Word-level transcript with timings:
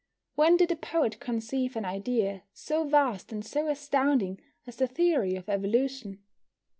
When 0.33 0.57
did 0.57 0.71
a 0.71 0.75
poet 0.75 1.19
conceive 1.19 1.75
an 1.75 1.85
idea 1.85 2.41
so 2.55 2.85
vast 2.89 3.31
and 3.31 3.45
so 3.45 3.67
astounding 3.69 4.41
as 4.65 4.77
the 4.77 4.87
theory 4.87 5.35
of 5.35 5.47
evolution? 5.47 6.17